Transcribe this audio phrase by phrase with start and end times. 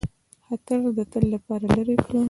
[0.45, 2.11] خطر د تل لپاره لیري کړ.